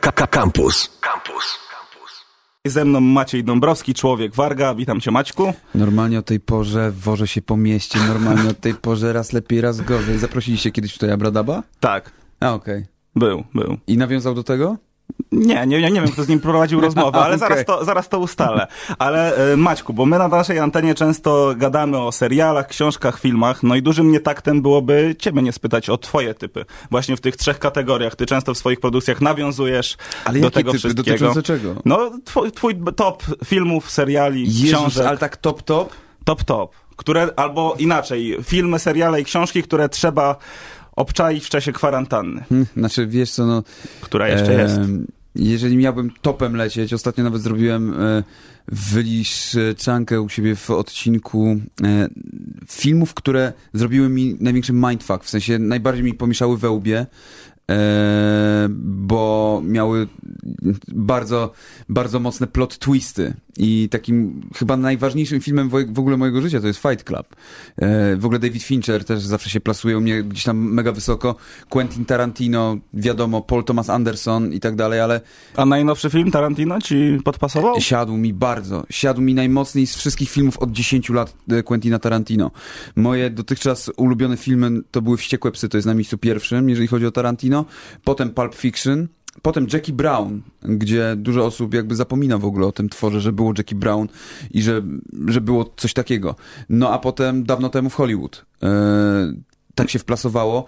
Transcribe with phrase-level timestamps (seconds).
[0.00, 0.98] Campus.
[1.00, 1.58] Campus.
[2.66, 4.74] Ze mną Maciej Dąbrowski, człowiek Warga.
[4.74, 5.52] Witam cię Maćku.
[5.74, 9.80] Normalnie o tej porze wożę się po mieście, normalnie o tej porze raz lepiej, raz
[9.80, 10.18] gorzej.
[10.18, 11.62] Zaprosiliście kiedyś tutaj Abradaba?
[11.80, 12.84] Tak, A, okej.
[13.16, 13.78] był, był.
[13.86, 14.76] I nawiązał do tego?
[15.32, 17.38] Nie, nie, nie, wiem, kto z nim prowadził rozmowę, ale Okej.
[17.38, 18.66] zaraz, to, zaraz to ustalę.
[18.98, 23.74] Ale e, Maćku, bo my na naszej antenie często gadamy o serialach, książkach, filmach, no
[23.74, 26.64] i dużym nietaktem byłoby ciebie nie spytać o twoje typy.
[26.90, 28.16] Właśnie w tych trzech kategoriach.
[28.16, 30.78] Ty często w swoich produkcjach nawiązujesz Ale do jakie tego typy?
[30.78, 31.10] wszystkiego.
[31.10, 31.74] Dotyczące czego?
[31.84, 35.06] No, twój, twój top filmów, seriali, Jezus, książek.
[35.06, 35.92] ale tak top, top?
[36.24, 36.74] Top, top.
[36.96, 40.36] Które, albo inaczej, filmy, seriale i książki, które trzeba
[40.96, 43.62] obczaić w czasie kwarantanny, Hm, Znaczy, wiesz co, no...
[44.00, 44.76] która jeszcze jest.
[44.76, 48.22] em, Jeżeli miałbym topem lecieć, ostatnio nawet zrobiłem e,
[48.68, 52.08] wyliczankę u siebie w odcinku e,
[52.68, 57.06] filmów, które zrobiły mi największy mindfuck, w sensie najbardziej mi pomieszały we łbie, e,
[58.78, 60.08] bo miały
[60.88, 61.52] bardzo,
[61.88, 66.82] bardzo mocne plot twisty i takim chyba najważniejszym filmem w ogóle mojego życia to jest
[66.82, 67.36] Fight Club.
[67.76, 71.36] E, w ogóle David Fincher też zawsze się plasuje u mnie gdzieś tam mega wysoko.
[71.68, 75.20] Quentin Tarantino, wiadomo, Paul Thomas Anderson i tak dalej, ale
[75.56, 77.80] A najnowszy film Tarantino ci podpasował?
[77.80, 78.84] siadł mi bardzo.
[78.90, 82.50] Siadł mi najmocniej z wszystkich filmów od 10 lat e, Quentina Tarantino.
[82.96, 87.06] Moje dotychczas ulubione filmy to były Wściekłe Psy, to jest na miejscu pierwszym, jeżeli chodzi
[87.06, 87.53] o Tarantino.
[88.04, 89.08] Potem Pulp Fiction.
[89.42, 93.52] Potem Jackie Brown, gdzie dużo osób jakby zapomina w ogóle o tym tworze, że było
[93.58, 94.08] Jackie Brown
[94.50, 94.82] i że,
[95.26, 96.36] że było coś takiego.
[96.68, 98.44] No a potem dawno temu w Hollywood.
[98.62, 98.68] E,
[99.74, 100.64] tak się wplasowało.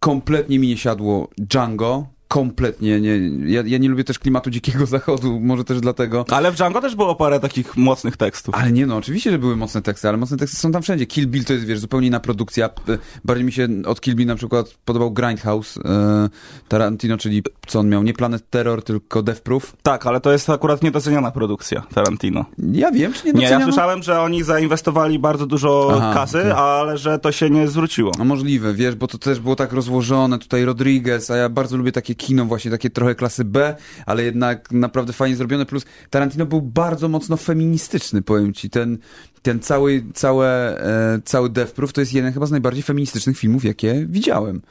[0.00, 2.06] Kompletnie mi nie siadło Django.
[2.28, 3.18] Kompletnie nie.
[3.52, 6.24] Ja, ja nie lubię też klimatu dzikiego zachodu, może też dlatego.
[6.30, 8.54] Ale w Django też było parę takich mocnych tekstów.
[8.54, 11.06] Ale nie no, oczywiście, że były mocne teksty, ale mocne teksty są tam wszędzie.
[11.06, 12.66] Kill Bill to jest, wiesz, zupełnie inna produkcja.
[12.66, 16.28] E, Bardziej mi się od Kill Bill na przykład podobał Grindhouse e,
[16.68, 18.02] Tarantino, czyli co on miał?
[18.02, 19.76] Nie Planet Terror, tylko Death Proof.
[19.82, 22.44] Tak, ale to jest akurat niedoceniona produkcja Tarantino.
[22.72, 26.98] Ja wiem, czy nie Nie, ja słyszałem, że oni zainwestowali bardzo dużo Aha, kasy, ale
[26.98, 28.12] że to się nie zwróciło.
[28.18, 31.92] No możliwe, wiesz, bo to też było tak rozłożone, tutaj Rodriguez, a ja bardzo lubię
[31.92, 36.62] takie kino właśnie, takie trochę klasy B, ale jednak naprawdę fajnie zrobione, plus Tarantino był
[36.62, 38.98] bardzo mocno feministyczny, powiem ci, ten,
[39.42, 40.80] ten cały, całe,
[41.14, 44.62] e, cały Death Proof to jest jeden chyba z najbardziej feministycznych filmów, jakie widziałem,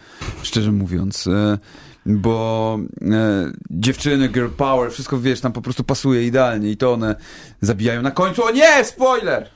[0.43, 1.27] szczerze mówiąc.
[1.27, 1.57] E,
[2.05, 7.15] bo e, dziewczyny, girl power, wszystko wiesz, tam po prostu pasuje idealnie i to one
[7.61, 8.43] zabijają na końcu.
[8.43, 9.49] O nie, spoiler!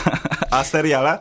[0.50, 1.18] A seriale?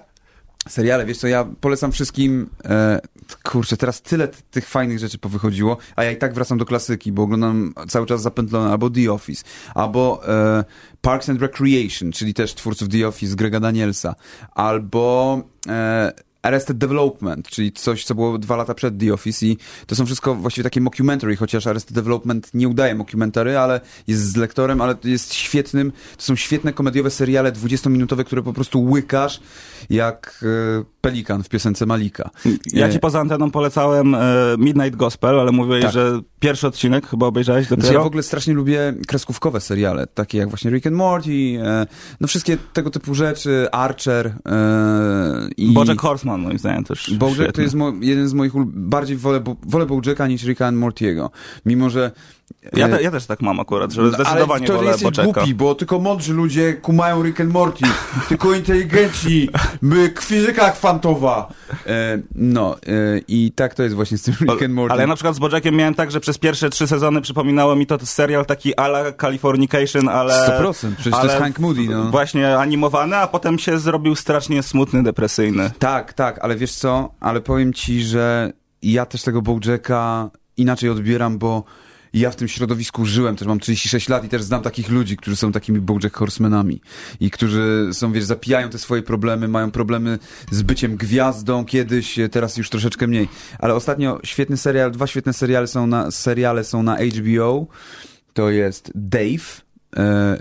[0.70, 3.00] Seriale, wiesz co, ja polecam wszystkim, e,
[3.36, 7.24] kurczę, teraz tyle tych fajnych rzeczy powychodziło, a ja i tak wracam do klasyki, bo
[7.24, 9.44] oglądam cały czas zapętlone albo The Office,
[9.76, 10.64] albo e,
[11.02, 14.16] Parks and Recreation, czyli też twórców The Office, Grega Danielsa,
[14.52, 19.96] albo e, Arrested Development, czyli coś, co było dwa lata przed The Office i to
[19.96, 24.82] są wszystko właściwie takie mockumentary, chociaż Arrested Development nie udaje mockumentary, ale jest z lektorem,
[24.82, 29.40] ale jest świetnym, to są świetne komediowe seriale 20-minutowe, które po prostu łykasz
[29.90, 30.46] jak
[30.80, 32.30] e, pelikan w piosence Malika.
[32.74, 34.20] Ja E, ci poza anteną polecałem e,
[34.58, 35.94] Midnight Gospel, ale mówiłeś, Tak.
[35.94, 38.00] że pierwszy odcinek chyba obejrzałeś Znaczy, dopiero.
[38.00, 41.30] ja w ogóle strasznie lubię kreskówkowe seriale, takie jak właśnie Rick and Morty,
[42.22, 44.34] no wszystkie tego typu rzeczy, Archer
[45.58, 45.72] i...
[45.74, 49.42] Bojack Horseman moim zdaniem też Bojack to jest mo- jeden z moich ul- bardziej wolę,
[49.66, 51.32] wolę Bojacka niż Ricka and Mortiego.
[51.66, 52.12] Mimo, że
[52.74, 55.56] Ja, e, te, ja też tak mam akurat, że zdecydowanie ale to wolę jesteś głupi,
[55.56, 57.86] bo tylko mądrzy ludzie kumają Rick and Morty,
[58.30, 59.50] tylko inteligenci,
[59.82, 61.54] my fizyka kwantowa.
[61.88, 64.94] E, no e, i tak to jest właśnie z tym Rick and Morty.
[64.94, 67.88] Ale ja na przykład z Bojackiem miałem tak, że przez pierwsze trzy sezony przypominało mi
[67.88, 70.34] to serial taki ala Californication, ale...
[70.34, 72.04] 100%, przecież to ale jest Hank Moody, no.
[72.04, 75.72] Właśnie animowany, a potem się zrobił strasznie smutny, depresyjny.
[75.80, 77.14] Tak, tak, ale wiesz co?
[77.20, 81.64] Ale powiem ci, że ja też tego Bojacka inaczej odbieram, bo
[82.14, 85.36] ja w tym środowisku żyłem, też mam 36 lat i też znam takich ludzi, którzy
[85.36, 86.82] są takimi Bojack Horsemanami
[87.20, 90.20] i którzy są, wiesz, zapijają te swoje problemy, mają problemy
[90.52, 93.28] z byciem gwiazdą kiedyś, teraz już troszeczkę mniej.
[93.60, 97.68] Ale ostatnio świetny serial, dwa świetne seriale są na, seriale są na HBO.
[98.34, 99.63] To jest Dave, e,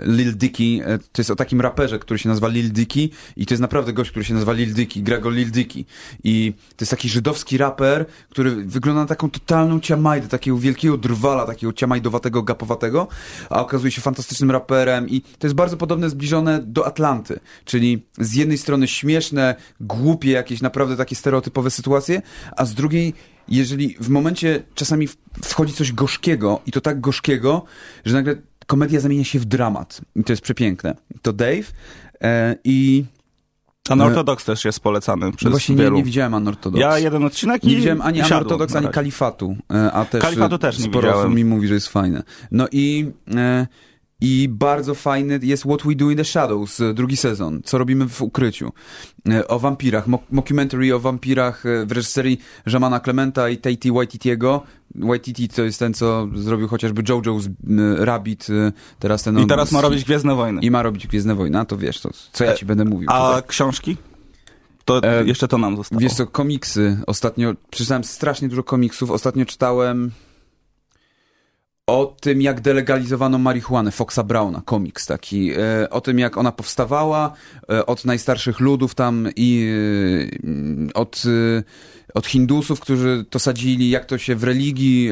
[0.01, 3.53] Lil Dicky, e, to jest o takim raperze, który się nazywa Lil Dicky i to
[3.53, 5.85] jest naprawdę gość, który się nazywa Lil Dicky, gra go Lil Dicky.
[6.23, 11.45] I to jest taki żydowski raper, który wygląda na taką totalną ciamajdę, takiego wielkiego drwala,
[11.45, 13.07] takiego ciamajdowatego, gapowatego,
[13.49, 18.33] a okazuje się fantastycznym raperem i to jest bardzo podobne, zbliżone do Atlanty, czyli z
[18.33, 22.21] jednej strony śmieszne, głupie jakieś naprawdę takie stereotypowe sytuacje,
[22.57, 23.13] a z drugiej
[23.47, 25.07] jeżeli w momencie czasami
[25.43, 27.63] wchodzi coś gorzkiego i to tak gorzkiego,
[28.05, 28.35] że nagle
[28.67, 30.01] komedia zamienia się w dramat.
[30.15, 30.95] I to jest przepiękne.
[31.21, 31.71] To Dave
[32.23, 33.05] e, i
[33.91, 35.95] Unorthodox też jest polecany przez No właśnie nie, wielu.
[35.97, 36.81] nie widziałem Unorthodox.
[36.81, 38.87] Ja jeden odcinek i Nie widziałem ani Unorthodox, ani.
[38.87, 41.33] Kalifatu, e, a też Kalifatu e, też nie sporo widziałem.
[41.35, 42.23] mi mówi, że jest fajne.
[42.51, 43.67] No i, e,
[44.23, 48.07] i bardzo fajny jest What We Do in the Shadows, e, drugi sezon, co robimy
[48.09, 48.71] w ukryciu,
[49.29, 52.39] e, o wampirach, Mo- mockumentary o wampirach e, w reżyserii
[52.73, 54.63] Jamana Clementa i Taiti Waititiego.
[54.95, 57.49] Waititi to jest ten, co zrobił chociażby JoJo's
[57.97, 58.47] Rabbit,
[58.99, 59.39] teraz ten...
[59.39, 60.61] I teraz ma robić Gwiezdne Wojny.
[60.61, 63.27] I ma robić Gwiezdne Wojny, a to wiesz, to co ja ci będę mówił A
[63.27, 63.43] tutaj.
[63.47, 63.97] książki?
[64.85, 65.99] To E, jeszcze to nam zostało.
[66.01, 66.97] Wiesz co, komiksy.
[67.07, 69.11] Ostatnio przeczytałem strasznie dużo komiksów.
[69.11, 70.11] Ostatnio czytałem
[71.87, 75.51] o tym, jak delegalizowano marihuanę Foxa Browna, komiks taki.
[75.51, 77.33] E, o tym, jak ona powstawała
[77.69, 79.69] e, od najstarszych ludów tam i
[80.89, 81.23] e, od,
[82.13, 85.09] od Hindusów, którzy to sadzili, jak to się w religii,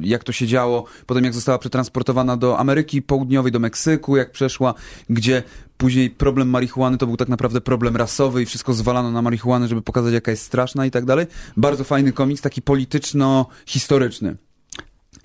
[0.00, 0.84] jak to się działo.
[1.06, 4.74] Potem jak została przetransportowana do Ameryki Południowej, do Meksyku, jak przeszła,
[5.10, 5.42] gdzie
[5.76, 9.82] Później problem marihuany to był tak naprawdę problem rasowy i wszystko zwalano na marihuanę, żeby
[9.82, 11.26] pokazać, jaka jest straszna i tak dalej.
[11.56, 14.36] Bardzo fajny komiks, taki polityczno-historyczny.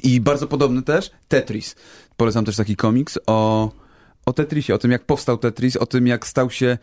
[0.03, 1.75] I bardzo podobny też Tetris.
[2.17, 3.71] Polecam też taki komiks o,
[4.25, 6.77] o Tetrisie, o tym jak powstał Tetris, o tym jak stał się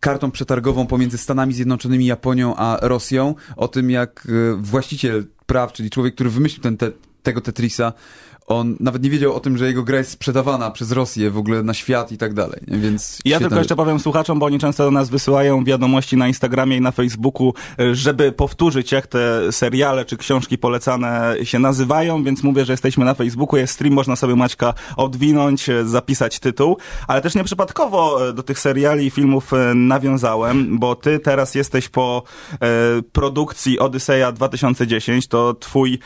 [0.00, 5.90] kartą przetargową pomiędzy Stanami Zjednoczonymi, Japonią a Rosją, o tym jak e, właściciel praw, czyli
[5.90, 7.92] człowiek, który wymyślił ten te, tego Tetrisa,
[8.50, 11.62] on nawet nie wiedział o tym, że jego gra jest sprzedawana przez Rosję w ogóle
[11.62, 12.60] na świat i tak dalej.
[12.68, 12.78] nie?
[12.78, 16.76] Więc Ja tylko jeszcze powiem słuchaczom, bo oni często do nas wysyłają wiadomości na Instagramie
[16.76, 22.42] i na Facebooku, e, żeby powtórzyć, jak te seriale czy książki polecane się nazywają, więc
[22.42, 26.76] mówię, że jesteśmy na Facebooku, jest stream, można sobie Maćka odwinąć, e, zapisać tytuł,
[27.08, 32.22] ale też nieprzypadkowo e, do tych seriali i filmów nawiązałem, bo ty teraz jesteś po
[33.12, 35.98] produkcji Odyseja 2010, to twój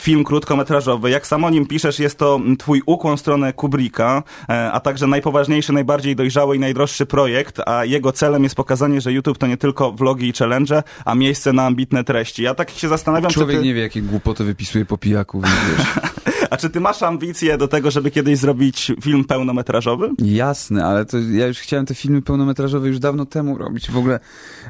[0.00, 1.10] film krótkometrażowy.
[1.10, 5.06] Jak sam o nim piszesz, jest to twój ukłon w stronę Kubricka, e, a także
[5.06, 9.56] najpoważniejszy, najbardziej dojrzały i najdroższy projekt, a jego celem jest pokazanie, że YouTube to nie
[9.56, 12.42] tylko vlogi i challenge, a miejsce na ambitne treści.
[12.42, 15.54] Ja tak się zastanawiam, czy Człowiek ty, nie wie, jakie głupoty wypisuje po pijaku, więc
[15.70, 15.86] wiesz.
[16.50, 20.10] a czy ty masz ambicje do tego, żeby kiedyś zrobić film pełnometrażowy?
[20.18, 23.90] Jasne, ale to ja już chciałem te filmy pełnometrażowe już dawno temu robić.
[23.90, 24.20] W ogóle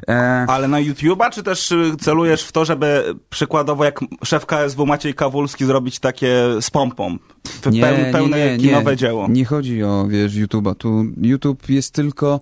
[0.07, 4.85] e, Ale na YouTube'a, czy też y, celujesz w to, żeby przykładowo jak szef KSW
[4.85, 7.17] Maciej Kawulski zrobić takie z pompą?
[7.71, 9.27] nie, Peł, pełne nie, nie, kinowe nie, dzieło.
[9.29, 10.75] Nie chodzi o, wiesz, YouTube'a.
[10.75, 12.39] Tu YouTube jest tylko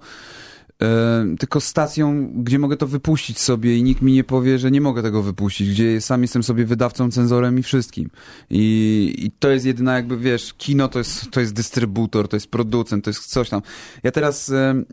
[0.81, 4.81] e, tylko stacją, gdzie mogę to wypuścić sobie i nikt mi nie powie, że nie
[4.81, 8.09] mogę tego wypuścić, gdzie sam jestem sobie wydawcą, cenzorem i wszystkim.
[8.49, 12.47] I, i to jest jedyna jakby, wiesz, kino to jest, to jest dystrybutor, to jest
[12.47, 13.61] producent, to jest coś tam.
[14.03, 14.83] Ja teraz e,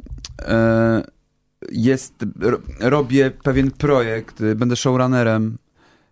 [0.43, 1.05] e,
[1.73, 5.59] jest, ro, robię pewien projekt, będę showrunnerem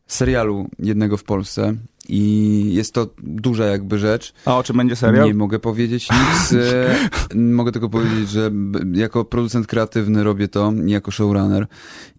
[0.06, 1.76] serialu jednego w Polsce
[2.10, 4.32] i jest to duża jakby rzecz.
[4.44, 5.26] A o czym będzie serial?
[5.26, 6.52] Nie mogę powiedzieć nic.
[6.52, 8.50] E, mogę tylko powiedzieć, że
[8.92, 11.66] jako producent kreatywny robię to, nie jako showrunner.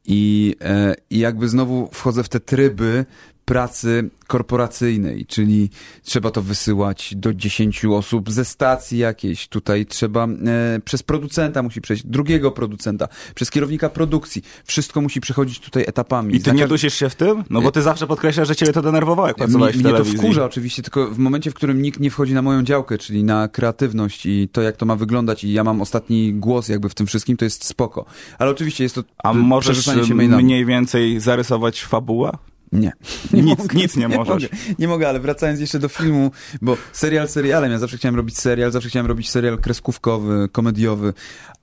[0.06, 3.06] I, e, I jakby znowu wchodzę w te tryby
[3.52, 5.70] pracy korporacyjnej, czyli
[6.04, 9.48] trzeba to wysyłać do 10 osób ze stacji jakiejś.
[9.48, 14.42] Tutaj trzeba e, przez producenta musi przejść, drugiego producenta, przez kierownika produkcji.
[14.66, 16.36] Wszystko musi przechodzić tutaj etapami.
[16.36, 17.44] I ty nie dusisz się w tym?
[17.50, 19.92] No bo ty zawsze podkreślasz, że ciebie to denerwowało, jak mnie, pracowałeś w mnie to
[19.92, 20.20] telewizji.
[20.20, 23.48] wkurza oczywiście, tylko w momencie, w którym nikt nie wchodzi na moją działkę, czyli na
[23.48, 27.08] kreatywność i to, jak to ma wyglądać i ja mam ostatni głos jakby w tym
[27.08, 28.06] wszystkim, to jest spoko.
[28.40, 32.32] Ale oczywiście jest to A możesz się mniej więcej zarysować fabułę?
[32.72, 32.92] Nie.
[33.34, 34.28] Nic- mogę, nic nie możesz.
[34.28, 34.48] Mogę,
[34.80, 36.32] nie mogę, ale wracając jeszcze do filmu,
[36.62, 41.14] bo serial serialem, ja zawsze chciałem robić serial, zawsze chciałem robić serial kreskówkowy, komediowy,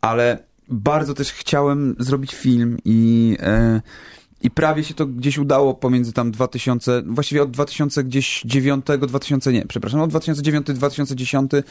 [0.00, 0.38] ale
[0.69, 3.37] bardzo też chciałem zrobić film i...
[3.41, 3.81] E,
[4.43, 10.00] i prawie się to gdzieś udało pomiędzy tam 2000, właściwie od 2009, 2000, nie, przepraszam,
[10.00, 11.62] od 2009-2010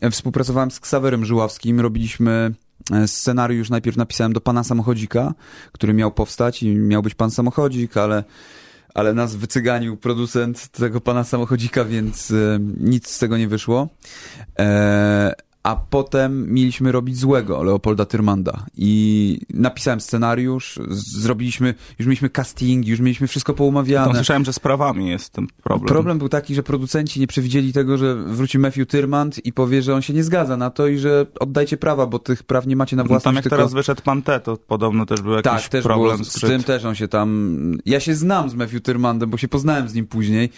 [0.00, 2.54] e, współpracowałem z Ksawerem Żyławskim, robiliśmy
[2.92, 5.34] e, scenariusz, najpierw napisałem do Pana Samochodzika,
[5.72, 8.24] który miał powstać i miał być Pan Samochodzik, ale
[8.94, 13.88] ale nas wycyganił producent tego pana samochodzika, więc e, nic z tego nie wyszło.
[14.58, 15.32] E,
[15.68, 23.00] a potem mieliśmy robić złego Leopolda Tyrmanda i napisałem scenariusz, zrobiliśmy, już mieliśmy casting, już
[23.00, 24.14] mieliśmy wszystko Tam poumawiane.
[24.14, 25.88] słyszałem, że z prawami jest ten problem.
[25.88, 29.94] Problem był taki, że producenci nie przewidzieli tego, że wróci Matthew Tyrmand i powie, że
[29.94, 32.96] on się nie zgadza na to i że oddajcie prawa, bo tych praw nie macie
[32.96, 33.24] na No własność.
[33.24, 33.56] tam jak tylko...
[33.56, 36.40] teraz wyszedł pan T, to podobno też był jakiś Tak, też problem było, z, z
[36.40, 37.58] tym też on się tam...
[37.86, 40.50] Ja się znam z Matthew Tyrmandem, bo się poznałem z nim później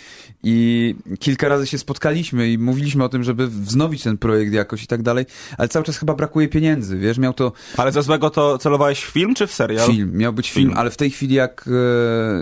[0.42, 4.86] i kilka razy się spotkaliśmy i mówiliśmy o tym, żeby wznowić ten projekt jakoś i
[4.86, 5.26] tak dalej,
[5.58, 9.10] ale cały czas chyba brakuje pieniędzy, wiesz, miał to Ale ze złego to celowałeś w
[9.10, 9.90] film czy w serial?
[9.90, 10.78] film, miał być film, Film.
[10.78, 11.70] ale w tej chwili jak e,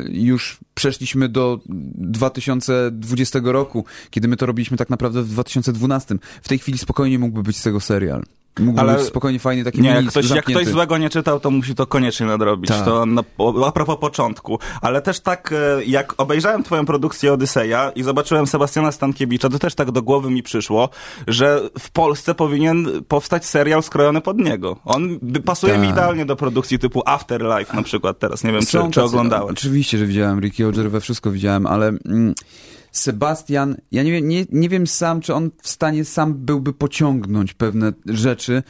[0.09, 6.59] już przeszliśmy do 2020 roku, kiedy my to robiliśmy tak naprawdę w 2012, w tej
[6.59, 8.23] chwili spokojnie mógłby być z tego serial.
[8.59, 11.51] Mógłby Ale- być spokojnie fajny taki Nie, jak ktoś, jak ktoś złego nie czytał, to
[11.51, 12.69] musi to koniecznie nadrobić.
[12.71, 12.85] Tak.
[12.85, 13.23] To na,
[13.67, 14.59] a propos początku.
[14.83, 19.75] Ale też tak, e, jak obejrzałem twoją produkcję Odyseja i zobaczyłem Sebastiana Stankiewicza, to też
[19.75, 20.89] tak do głowy mi przyszło,
[21.27, 24.77] że w Polsce powinien powstać serial skrojony pod niego.
[24.85, 25.97] On pasuje mi Tak.
[25.97, 28.45] idealnie do produkcji typu Afterlife na przykład teraz.
[28.45, 29.51] Nie wiem, czy, Są czy tacy- oglądałeś.
[29.53, 32.35] Oczywiście, że widziałem Rickiego Gervais, wszystko widziałem, ale mm,
[32.99, 37.93] Sebastian, ja nie nie, nie wiem sam, czy on w stanie sam byłby pociągnąć pewne
[38.07, 38.63] rzeczy,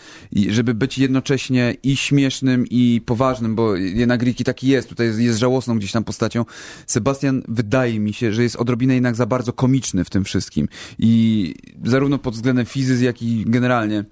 [0.48, 5.38] żeby być jednocześnie i śmiesznym, i poważnym, bo jednak Ricky taki jest, tutaj jest, jest
[5.38, 6.44] żałosną gdzieś tam postacią.
[6.86, 10.68] Sebastian wydaje mi się, że jest odrobinę jednak za bardzo komiczny w tym wszystkim.
[10.98, 11.54] I
[11.84, 14.04] zarówno pod względem fizyki, jak i generalnie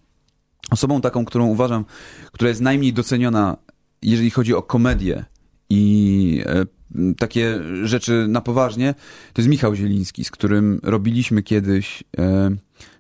[0.71, 1.85] osobą taką, którą uważam,
[2.33, 3.57] która jest najmniej doceniona,
[4.03, 5.25] jeżeli chodzi o komedię
[5.71, 6.76] i e,
[7.19, 8.95] takie rzeczy na poważnie,
[9.33, 12.51] to jest Michał Zieliński, z którym robiliśmy kiedyś e,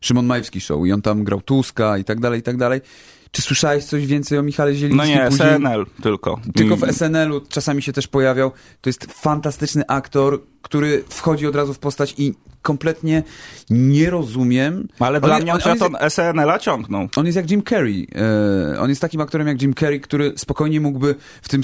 [0.00, 2.80] Szymon Majewski Show i on tam grał Tuska i tak dalej, i tak dalej.
[3.30, 5.14] Czy słyszałeś coś więcej o Michale Zielińskim?
[5.14, 5.48] No nie, później?
[5.48, 6.40] SNL tylko.
[6.54, 6.94] Tylko w Mm.
[6.94, 8.52] SNL-u czasami się też pojawiał.
[8.80, 12.34] To jest fantastyczny aktor, który wchodzi od razu w postać i
[12.66, 13.22] kompletnie
[13.70, 14.88] nie rozumiem.
[14.98, 17.08] Ale dla mnie on- on, on jest SNL-a ciągnął.
[17.16, 18.08] on jest jak Jim Carrey.
[18.74, 21.62] E, on jest takim aktorem jak Jim Carrey, który spokojnie mógłby w tym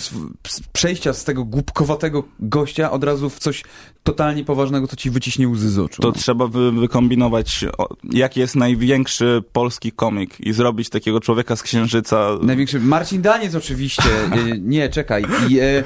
[0.72, 3.64] przejścia z tego głupkowatego gościa od razu w coś
[4.02, 6.02] totalnie poważnego, co ci wyciśnie łzy z oczu.
[6.02, 6.14] To no.
[6.14, 7.64] trzeba wy, wykombinować,
[8.12, 12.28] jaki jest największy polski komik i zrobić takiego człowieka z księżyca.
[12.42, 12.80] Największy...
[12.80, 14.02] Marcin Daniec oczywiście.
[14.32, 15.24] E, nie, czekaj.
[15.48, 15.84] I, e,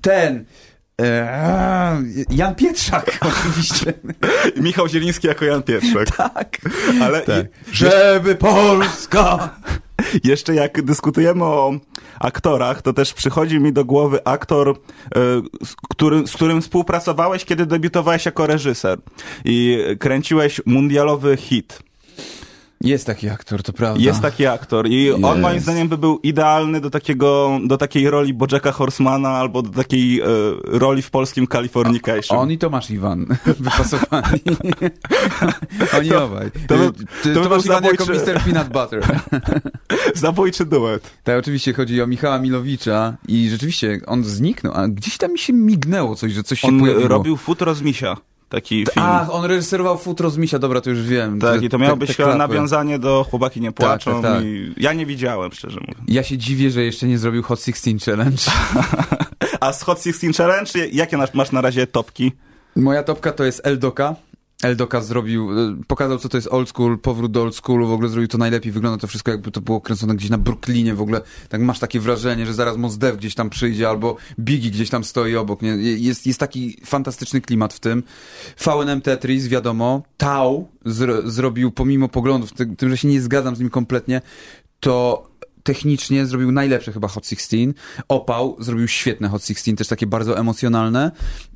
[0.00, 0.44] ten...
[1.00, 3.92] E, Jan Pietrzak oczywiście.
[4.56, 6.10] Michał Zieliński jako Jan Pietrzak.
[6.16, 6.58] tak.
[7.02, 7.44] Ale tak.
[7.46, 9.50] i- Żeby Polska...
[10.24, 11.72] jeszcze jak dyskutujemy o
[12.20, 14.74] aktorach, to też przychodzi mi do głowy aktor, e,
[15.90, 18.98] który, z którym współpracowałeś, kiedy debiutowałeś jako reżyser
[19.44, 21.78] i kręciłeś mundialowy hit.
[22.84, 24.00] Jest taki aktor, to prawda.
[24.02, 25.40] Jest taki aktor i on Jest.
[25.40, 30.20] moim zdaniem by był idealny do takiego, do takiej roli Bojacka Horsemana albo do takiej
[30.20, 30.24] e,
[30.64, 32.38] roli w polskim Californication.
[32.38, 33.26] On i Tomasz Iwan
[33.60, 34.40] wypasowani.
[35.98, 36.50] Oni To- obaj.
[36.68, 36.92] to to
[37.28, 38.40] by Tomasz Iwan jako Mr.
[38.44, 39.20] Peanut Butter.
[40.14, 41.10] Zabójczy duet.
[41.24, 45.52] Tak, oczywiście chodzi o Michała Milowicza i rzeczywiście on zniknął, a gdzieś tam mi się
[45.52, 47.08] mignęło coś, że coś się On pojawiło.
[47.08, 48.16] robił Futro z Misia,
[48.54, 49.06] taki film.
[49.06, 51.40] Ach, on reżyserował Futro z Misia, dobra, to już wiem.
[51.40, 54.22] Tak, i to miało być chyba nawiązanie do Chłopaki nie płaczą.
[54.22, 54.44] tak, tak.
[54.44, 55.98] I ja nie widziałem, szczerze mówiąc.
[56.08, 58.42] Ja się dziwię, że jeszcze nie zrobił Hot 16 Challenge.
[59.60, 62.32] A z Hot 16 Challenge, jakie masz na razie topki?
[62.76, 64.14] Moja topka to jest Eldoka.
[64.64, 68.08] Eldoka zrobił, e, pokazał co to jest old school, powrót do old schoolu, w ogóle
[68.08, 71.20] zrobił to najlepiej, wygląda to wszystko jakby to było kręcone gdzieś na Brooklynie, w ogóle
[71.48, 75.04] tak masz takie wrażenie, że zaraz Mos Def gdzieś tam przyjdzie, albo Biggie gdzieś tam
[75.04, 75.70] stoi obok, nie?
[75.78, 78.02] Jest, jest taki fantastyczny klimat w tym.
[78.64, 83.70] VNM Tetris, wiadomo, Tau zro, zrobił, pomimo poglądów, tym, że się nie zgadzam z nim
[83.70, 84.20] kompletnie,
[84.80, 85.26] to
[85.64, 87.56] technicznie zrobił najlepsze chyba Hot 16.
[88.08, 91.10] Opał zrobił świetne Hot 16, też takie bardzo emocjonalne.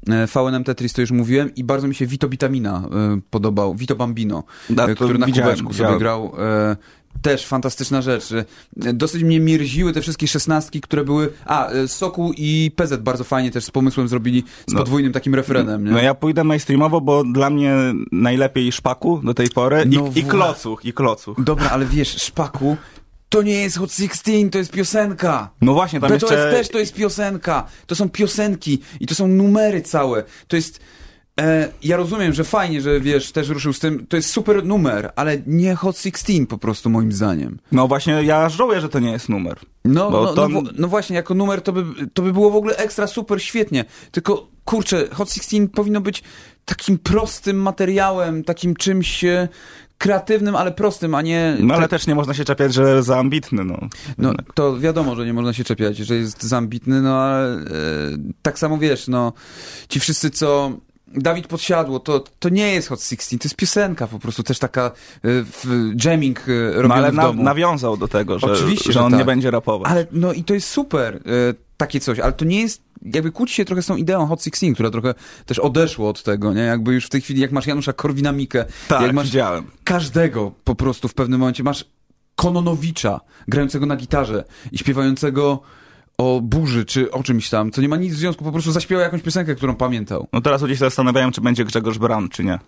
[0.09, 3.97] E, VNM Tetris to już mówiłem i bardzo mi się Vito Vitamina e, podobał, Vito
[3.97, 4.45] Bambino,
[4.79, 6.33] A, e, który na kubeczku sobie grał.
[7.23, 8.29] Też fantastyczna rzecz.
[8.77, 11.33] Dosyć mnie mierziły te wszystkie szesnastki, które były...
[11.45, 14.79] A, Soku i PZ bardzo fajnie też z pomysłem zrobili, z No.
[14.79, 15.85] podwójnym takim refrenem.
[15.85, 15.91] Nie?
[15.91, 17.77] No ja pójdę mainstreamowo, bo dla mnie
[18.13, 21.45] najlepiej Szpaku do tej pory i, No i Klocuch, i Klocuch.
[21.45, 22.77] Dobra, ale wiesz, Szpaku,
[23.29, 25.51] to nie jest Hot 16, to jest piosenka.
[25.61, 26.51] No właśnie, tam BTS jeszcze...
[26.51, 27.67] też to jest piosenka.
[27.87, 30.25] To są piosenki i to są numery całe.
[30.49, 30.81] To jest.
[31.41, 34.07] E, ja rozumiem, że fajnie, że wiesz, też ruszył z tym.
[34.07, 37.59] To jest super numer, ale nie Hot 16 po prostu, moim zdaniem.
[37.73, 39.59] No właśnie, ja żałuję, że to nie jest numer.
[39.85, 43.07] No, no, no, no właśnie, jako numer to by, to by było w ogóle ekstra
[43.07, 43.85] super świetnie.
[44.11, 46.23] Tylko kurczę, Hot 16 powinno być
[46.65, 49.49] takim prostym materiałem, takim czymś e,
[49.99, 51.57] kreatywnym, ale prostym, a nie.
[51.61, 53.79] No ale tak- też nie można się czepiać, że za ambitny, no.
[54.19, 54.53] No, Jednak.
[54.55, 57.61] to wiadomo, że nie można się czepiać, że jest zambitny, no ale e,
[58.43, 59.33] tak samo wiesz, no,
[59.89, 60.73] ci wszyscy, co
[61.15, 64.91] Dawid Podsiadło, to, to nie jest Hot 16, to jest piosenka po prostu, też taka
[65.23, 69.19] w jamming robiony No ale na, nawiązał do tego, że, Oczywiście, że on tak.
[69.19, 69.93] nie będzie rapować.
[69.93, 71.21] Ale, no i to jest super, e,
[71.77, 74.75] takie coś, ale to nie jest, jakby kłóci się trochę z tą ideą Hot 16,
[74.75, 75.15] która trochę
[75.47, 79.03] też odeszło od tego, nie, jakby już w tej chwili, jak masz Janusza Korwina-Mikke, tak,
[79.03, 79.65] jak masz widziałem.
[79.85, 81.85] każdego po prostu w pewnym momencie masz
[82.37, 85.63] Kononowicza grającego na gitarze i śpiewającego
[86.19, 89.03] o burzy, czy o czymś tam, co nie ma nic w związku, po prostu zaśpiewał
[89.05, 90.29] jakąś piosenkę, którą pamiętał.
[90.33, 92.59] No teraz ludzie się zastanawiają, czy będzie Grzegorz Braun, czy nie.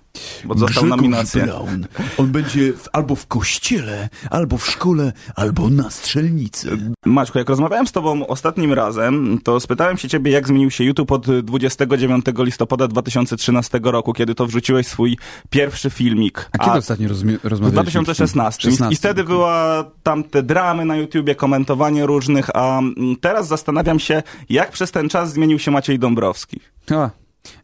[0.44, 1.42] Bo dostał nominację.
[1.42, 1.86] Brown.
[2.18, 6.78] On będzie w, albo w kościele, albo w szkole, albo na strzelnicy.
[7.06, 11.12] Maćku, jak rozmawiałem z tobą ostatnim razem, to spytałem się ciebie, jak zmienił się YouTube
[11.12, 15.18] od 29 listopada 2013 roku, kiedy to wrzuciłeś swój
[15.50, 16.48] pierwszy filmik.
[16.52, 18.02] A kiedy ostatnio rozmi- W rozmawialiśmy?
[18.02, 18.68] 2016.
[18.68, 18.94] I- 16.
[18.94, 24.22] I wtedy była tam te dramy na YouTubie, komentowanie różnych, a mm, teraz zastanawiam się,
[24.48, 26.60] jak przez ten czas zmienił się Maciej Dąbrowski.
[26.90, 27.10] A,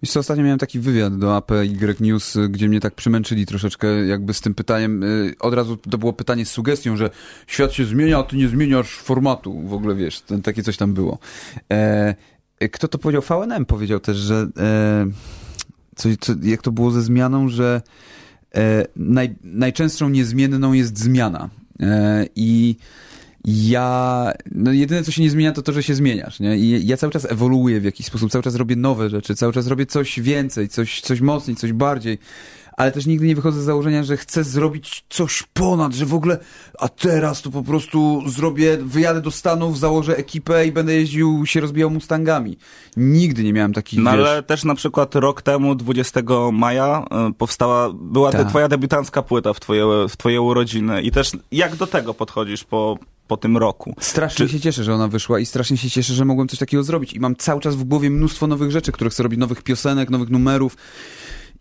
[0.02, 1.68] wiesz co, ostatnio miałem taki wywiad do APY
[2.00, 5.02] News, y, gdzie mnie tak przymęczyli troszeczkę jakby z tym pytaniem.
[5.02, 7.10] y, Od razu to było pytanie z sugestią, że
[7.46, 9.62] świat się zmienia, a ty nie zmieniasz formatu.
[9.68, 11.18] W ogóle wiesz, ten, takie coś tam było.
[11.72, 12.14] E,
[12.72, 13.22] kto to powiedział?
[13.22, 15.06] VNM powiedział też, że e,
[15.96, 17.82] coś, co, jak to było ze zmianą, że
[18.54, 21.48] e, naj, najczęstszą niezmienną jest zmiana.
[21.80, 22.76] E, I
[23.46, 26.56] ja, no jedyne co się nie zmienia to to, że się zmieniasz, nie?
[26.56, 29.66] I ja cały czas ewoluuję w jakiś sposób, cały czas robię nowe rzeczy, cały czas
[29.66, 32.18] robię coś więcej, coś, coś mocniej, coś bardziej,
[32.76, 36.38] ale też nigdy nie wychodzę z założenia, że chcę zrobić coś ponad, że w ogóle,
[36.78, 41.60] a teraz to po prostu zrobię, wyjadę do Stanów, założę ekipę i będę jeździł, się
[41.60, 42.58] rozbijał Mustangami.
[42.96, 44.20] Nigdy nie miałem takich, No wiesz...
[44.20, 46.20] ale też na przykład rok temu, 20
[46.52, 51.02] maja, y, powstała, była ta twoja debiutancka płyta w twoje, w twoje urodziny.
[51.02, 53.94] I też jak do tego podchodzisz po, po tym roku?
[54.00, 56.82] Strasznie Czy- się cieszę, że ona wyszła i strasznie się cieszę, że mogłem coś takiego
[56.82, 57.12] zrobić.
[57.12, 60.30] I mam cały czas w głowie mnóstwo nowych rzeczy, które chcę robić, nowych piosenek, nowych
[60.30, 60.76] numerów.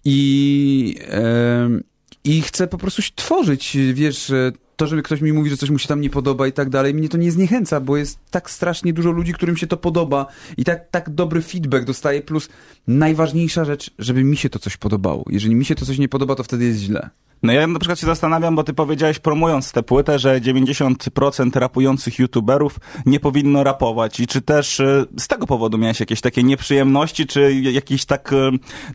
[0.05, 1.83] I, em,
[2.23, 4.31] i chcę po prostu tworzyć, wiesz,
[4.75, 6.93] to, że ktoś mi mówi, że coś mu się tam nie podoba i tak dalej,
[6.93, 10.25] mnie to nie zniechęca, bo jest tak strasznie dużo ludzi, którym się to podoba
[10.57, 12.49] i tak, tak dobry feedback dostaję, plus
[12.87, 15.25] najważniejsza rzecz, żeby mi się to coś podobało.
[15.29, 17.09] Jeżeli mi się to coś nie podoba, to wtedy jest źle.
[17.45, 22.19] No ja na przykład się zastanawiam, bo ty powiedziałeś promując tę płytę, że 90% rapujących
[22.19, 24.19] youtuberów nie powinno rapować.
[24.19, 28.35] I czy też y, z tego powodu miałeś jakieś takie nieprzyjemności, czy jakiś tak y,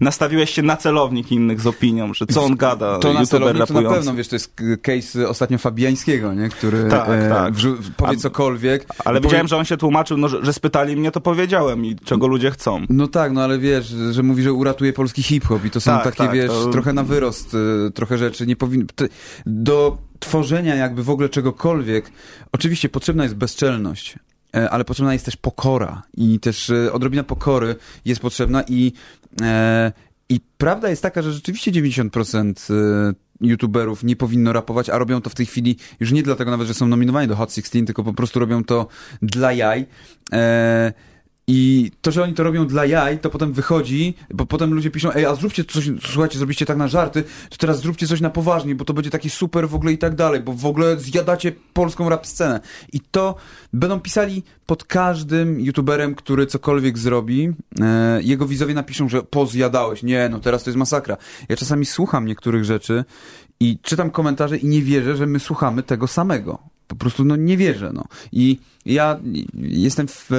[0.01, 3.67] nastawiłeś się na celownik innych z opinią, że co on gada, To na youtuber celownik
[3.67, 3.97] to na rapujący.
[3.99, 6.49] pewno, wiesz, to jest case ostatnio Fabiańskiego, nie?
[6.49, 7.55] Który Tak, e, tak.
[7.97, 8.87] powie cokolwiek.
[9.05, 11.97] Ale Powie- widziałem, że on się tłumaczył, no, że, że spytali mnie, to powiedziałem i
[12.05, 12.81] czego ludzie chcą.
[12.89, 16.05] No tak, no ale wiesz, że mówi, że uratuje polski hip-hop i to są Tak,
[16.05, 18.87] takie, tak, wiesz, to- trochę na wyrost, y, trochę rzeczy nie powinno...
[18.95, 19.09] te-
[19.47, 22.11] Do tworzenia jakby w ogóle czegokolwiek,
[22.53, 24.19] oczywiście potrzebna jest bezczelność,
[24.57, 28.93] e, ale potrzebna jest też pokora i też e, odrobina pokory jest potrzebna i,
[29.43, 29.93] e,
[30.29, 35.31] i prawda jest taka, że rzeczywiście 90% e, youtuberów nie powinno rapować, a robią to
[35.31, 38.13] w tej chwili już nie dlatego nawet, że są nominowani do Hot 16, tylko po
[38.13, 38.87] prostu robią to
[39.23, 39.87] dla jaj.
[41.53, 45.13] I to, że oni to robią dla jaj, to potem wychodzi, bo potem ludzie piszą,
[45.13, 48.75] ej, a zróbcie coś, słuchajcie, zrobiliście tak na żarty, to teraz zróbcie coś na poważnie,
[48.75, 52.09] bo to będzie taki super w ogóle i tak dalej, bo w ogóle zjadacie polską
[52.09, 52.61] rap scenę.
[52.93, 53.35] I to
[53.73, 60.29] będą pisali pod każdym youtuberem, który cokolwiek zrobi, e, jego widzowie napiszą, że pozjadałeś, nie,
[60.29, 61.17] no teraz to jest masakra.
[61.49, 63.05] Ja czasami słucham niektórych rzeczy
[63.61, 66.59] i czytam komentarze i nie wierzę, że my słuchamy tego samego.
[66.87, 68.05] Po prostu, no nie wierzę, no.
[68.33, 69.21] I ja
[69.55, 70.31] jestem w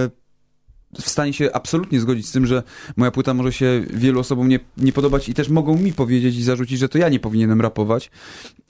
[0.99, 2.63] w stanie się absolutnie zgodzić z tym, że
[2.95, 6.43] moja płyta może się wielu osobom nie, nie podobać i też mogą mi powiedzieć i
[6.43, 8.11] zarzucić, że to ja nie powinienem rapować.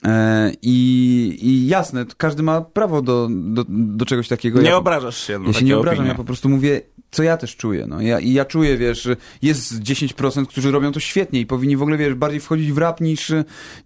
[0.04, 4.62] E, i, I jasne, każdy ma prawo do, do, do czegoś takiego.
[4.62, 5.40] Nie ja, obrażasz się.
[5.46, 6.08] ja się nie obrażam, opinie.
[6.08, 6.80] ja po prostu mówię,
[7.12, 7.86] co ja też czuję.
[7.88, 8.00] No.
[8.00, 9.08] Ja, I ja czuję, wiesz,
[9.42, 13.00] jest 10%, którzy robią to świetnie i powinni w ogóle, wiesz, bardziej wchodzić w rap
[13.00, 13.32] niż,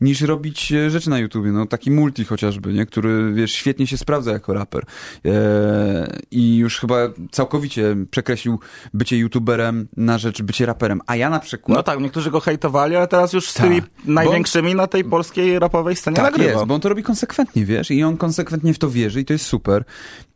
[0.01, 1.53] niż robić e, rzeczy na YouTubie.
[1.53, 2.87] No, taki multi chociażby, nie?
[2.87, 4.85] który, wiesz, świetnie się sprawdza jako raper.
[5.25, 6.97] E, I już chyba
[7.31, 8.61] całkowicie przekreślił
[8.95, 11.01] bycie YouTuberem na rzecz bycie raperem.
[11.07, 11.77] A ja na przykład...
[11.77, 15.59] No tak, niektórzy go hejtowali, ale teraz już z tymi Bo- największymi na tej polskiej
[15.59, 16.51] rapowej scenie Tak nagrywa.
[16.53, 19.33] jest, bo on to robi konsekwentnie, wiesz, i on konsekwentnie w to wierzy i to
[19.33, 19.85] jest super.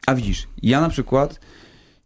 [0.07, 1.41] A widzisz, ja na przykład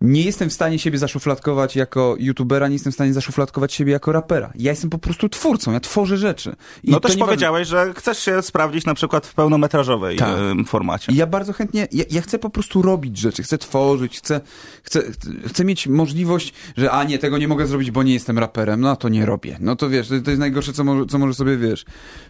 [0.00, 4.12] nie jestem w stanie siebie zaszufladkować jako youtubera, nie jestem w stanie zaszufladkować siebie jako
[4.12, 4.52] rapera.
[4.54, 6.57] Ja jestem po prostu twórcą, ja tworzę rzeczy.
[6.85, 10.38] I No też powiedziałeś, że chcesz się sprawdzić na przykład w pełnometrażowej Tak.
[10.66, 11.12] formacie.
[11.12, 14.40] I ja bardzo chętnie, ja, ja chcę po prostu robić rzeczy, chcę tworzyć, chcę,
[14.83, 15.02] chcę,
[15.48, 18.96] chcę mieć możliwość, że a nie, tego nie mogę zrobić, bo nie jestem raperem, no
[18.96, 19.57] to nie robię.
[19.61, 21.85] No to wiesz, to, to jest najgorsze, co może, co może sobie, wiesz,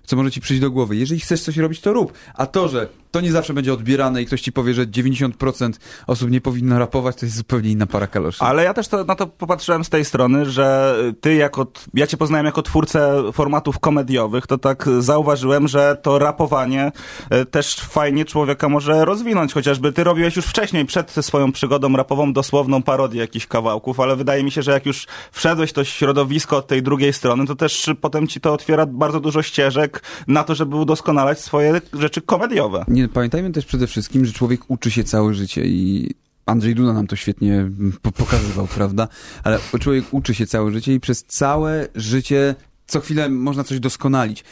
[0.05, 0.97] co może ci przyjść do głowy.
[0.97, 2.13] Jeżeli chcesz coś robić, to rób.
[2.35, 5.73] A to, że to nie zawsze będzie odbierane i ktoś ci powie, że 90%
[6.07, 8.45] osób nie powinno rapować, to jest zupełnie inna para kaloszy.
[8.45, 12.17] Ale ja też to, na to popatrzyłem z tej strony, że ty jako, ja cię
[12.17, 16.93] poznałem jako twórcę formatów komediowych, to tak zauważyłem, że to rapowanie
[17.31, 22.33] e, też fajnie człowieka może rozwinąć, chociażby ty robiłeś już wcześniej, przed swoją przygodą rapową,
[22.33, 26.67] dosłowną parodię jakichś kawałków, ale wydaje mi się, że jak już wszedłeś to środowisko od
[26.67, 30.77] tej drugiej strony, to też potem ci to otwiera bardzo dużo ścieżek na to, żeby
[30.77, 32.85] udoskonalać swoje rzeczy komediowe.
[32.89, 36.15] Nie, pamiętajmy też przede wszystkim, że człowiek uczy się całe życie i
[36.47, 37.71] Andrzej Duda nam to świetnie
[38.03, 39.09] po pokazywał, prawda?
[39.45, 42.55] Ale człowiek uczy się całe życie i przez całe życie
[42.87, 44.45] co chwilę można coś doskonalić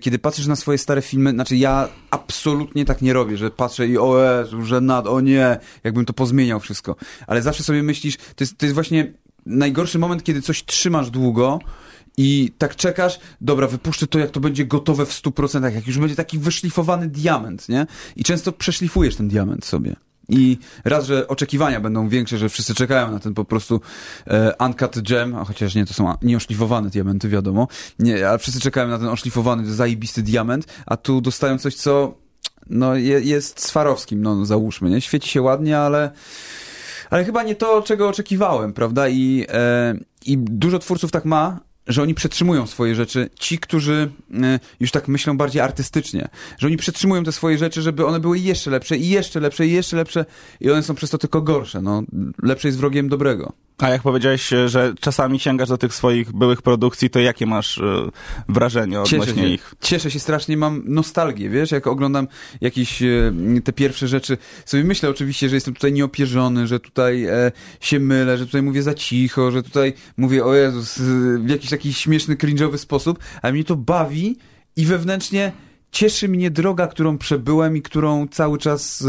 [0.00, 3.98] kiedy patrzysz na swoje stare filmy, znaczy ja absolutnie tak nie robię, że patrzę i
[3.98, 6.96] o Jezu, że nad, o nie, jakbym to pozmieniał wszystko.
[7.26, 9.12] Ale zawsze sobie myślisz, to jest, to jest właśnie
[9.46, 11.58] najgorszy moment, kiedy coś trzymasz długo
[12.18, 16.16] i tak czekasz, dobra, wypuszczę to, jak to będzie gotowe w 100%, jak już będzie
[16.16, 17.86] taki wyszlifowany diament, nie?
[18.16, 19.96] I często przeszlifujesz ten diament sobie.
[20.28, 23.80] I raz, że oczekiwania będą większe, że wszyscy czekają na ten po prostu
[24.26, 28.88] e, uncut gem, a chociaż nie, to są nieoszlifowane diamenty, wiadomo, nie, ale wszyscy czekają
[28.88, 32.14] na ten oszlifowany, zajebisty diament, a tu dostają coś, co
[32.70, 35.00] no, je, jest swarowskim, no załóżmy, nie?
[35.00, 36.10] Świeci się ładnie, ale
[37.10, 39.08] ale chyba nie to, czego oczekiwałem, prawda?
[39.08, 39.94] I, e,
[40.26, 44.10] i dużo twórców tak ma, że oni przetrzymują swoje rzeczy, ci, którzy
[44.42, 48.38] e, już tak myślą bardziej artystycznie, że oni przetrzymują te swoje rzeczy, żeby one były
[48.38, 50.24] jeszcze lepsze i jeszcze lepsze i jeszcze lepsze
[50.60, 51.82] i one są przez to tylko gorsze.
[51.82, 52.02] No,
[52.42, 53.52] lepsze jest wrogiem dobrego.
[53.78, 57.82] A jak powiedziałeś, że czasami sięgasz do tych swoich byłych produkcji, to jakie masz e,
[58.48, 59.48] wrażenie odnośnie Cieszę się.
[59.48, 59.74] ich?
[59.80, 62.28] Cieszę się strasznie, mam nostalgię, wiesz, jak oglądam
[62.60, 63.32] jakieś e,
[63.64, 68.38] te pierwsze rzeczy, sobie myślę oczywiście, że jestem tutaj nieopierzony, że tutaj e, się mylę,
[68.38, 70.98] że tutaj mówię za cicho, że tutaj mówię, o Jezus,
[71.38, 74.36] w jakiś taki śmieszny, cringe'owy sposób, ale mnie to bawi
[74.76, 75.52] i wewnętrznie
[75.92, 79.06] cieszy mnie droga, którą przebyłem i którą cały czas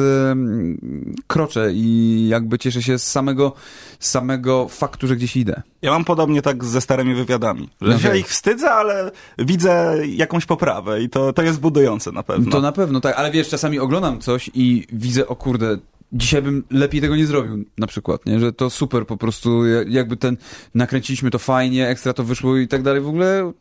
[1.27, 3.53] kroczę i jakby cieszę się z samego,
[3.99, 5.61] samego faktu, że gdzieś idę.
[5.81, 8.11] Ja mam podobnie tak ze starymi wywiadami, że okay.
[8.11, 12.51] się ich wstydzę, ale widzę jakąś poprawę i to, to jest budujące na pewno.
[12.51, 15.77] To na pewno, tak, ale wiesz, czasami oglądam coś i widzę, o kurde,
[16.13, 18.39] dzisiaj bym lepiej tego nie zrobił, na przykład, nie?
[18.39, 20.37] Że to super po prostu, jakby ten,
[20.75, 23.51] nakręciliśmy to fajnie, ekstra to wyszło i tak dalej, w ogóle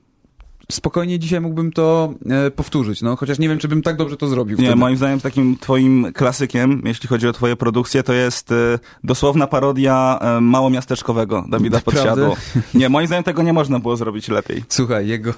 [0.73, 4.29] spokojnie dzisiaj mógłbym to e, powtórzyć, no, chociaż nie wiem, czy bym tak dobrze to
[4.29, 4.59] zrobił.
[4.59, 4.77] Nie, wtedy.
[4.77, 10.19] moim zdaniem takim twoim klasykiem, jeśli chodzi o twoje produkcje, to jest e, dosłowna parodia
[10.21, 12.37] e, małomiasteczkowego Dawida Podsiadło.
[12.75, 14.65] Nie, moim zdaniem tego nie można było zrobić lepiej.
[14.69, 15.35] Słuchaj, jego,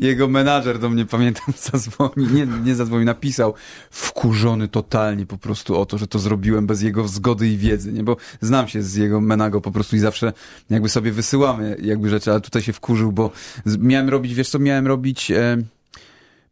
[0.00, 3.54] jego menadżer do mnie, pamiętam, zadzwonił, nie, nie zadzwonił, napisał,
[3.90, 8.02] wkurzony totalnie po prostu o to, że to zrobiłem bez jego zgody i wiedzy, nie,
[8.02, 10.32] bo znam się z jego menago po prostu i zawsze
[10.70, 13.30] jakby sobie wysyłamy jakby rzeczy, ale tutaj się wkurzył, bo
[13.78, 15.56] miałem robić, wiesz co, miałem miałem robić e,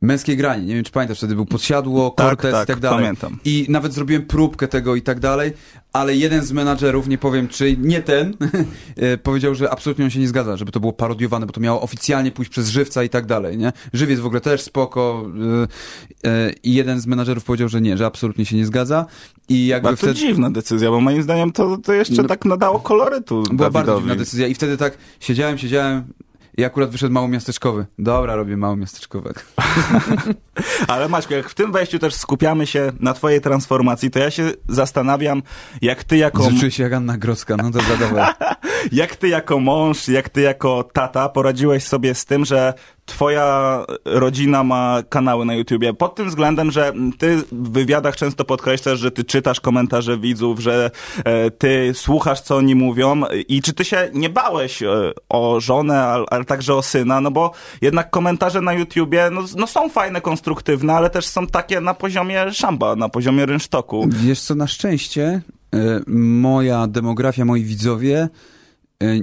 [0.02, 0.66] męskie granie.
[0.66, 2.98] Nie wiem, czy pamiętasz, wtedy był podsiadło, tak, Cortez tak, i tak dalej.
[2.98, 3.38] Pamiętam.
[3.44, 5.52] I nawet zrobiłem próbkę tego i tak dalej,
[5.92, 8.36] ale jeden z menadżerów, nie powiem czy, nie ten,
[8.96, 11.80] e, powiedział, że absolutnie on się nie zgadza, żeby to było parodiowane, bo to miało
[11.80, 13.72] oficjalnie pójść przez żywca i tak dalej, nie?
[13.92, 15.26] Żywiec w ogóle też spoko.
[16.24, 19.06] E, I jeden z menadżerów powiedział, że nie, że absolutnie się nie zgadza.
[19.48, 20.14] I jakby bardzo wtedy...
[20.14, 23.72] dziwna decyzja, bo moim zdaniem to, to jeszcze no, tak nadało kolorytu Była Dawidowi.
[23.72, 26.04] bardzo dziwna decyzja i wtedy tak siedziałem, siedziałem,
[26.58, 27.86] i akurat wyszedł małomiasteczkowy.
[27.98, 29.40] Dobra, robię małomiasteczkowego.
[30.88, 34.50] Ale Maćku, jak w tym wejściu też skupiamy się na twojej transformacji, to ja się
[34.68, 35.42] zastanawiam,
[35.82, 36.50] jak ty jako...
[36.58, 38.32] Czuję się jak Anna Grodzka, no to zadawaj.
[38.92, 42.74] jak ty jako mąż, jak ty jako tata poradziłeś sobie z tym, że
[43.08, 45.94] twoja rodzina ma kanały na YouTubie.
[45.94, 50.90] Pod tym względem, że ty w wywiadach często podkreślasz, że ty czytasz komentarze widzów, że
[51.24, 56.02] e, ty słuchasz, co oni mówią i czy ty się nie bałeś e, o żonę,
[56.30, 60.94] ale także o syna, no bo jednak komentarze na YouTubie no, no są fajne, konstruktywne,
[60.94, 64.08] ale też są takie na poziomie szamba, na poziomie rynsztoku.
[64.08, 65.42] Wiesz co, na szczęście
[65.74, 68.28] e, moja demografia, moi widzowie